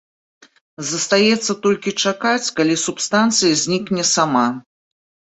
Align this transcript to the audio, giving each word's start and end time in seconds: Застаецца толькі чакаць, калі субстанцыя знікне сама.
Застаецца 0.91 1.51
толькі 1.65 1.93
чакаць, 2.11 2.47
калі 2.59 2.75
субстанцыя 2.85 3.53
знікне 3.65 4.03
сама. 4.15 4.47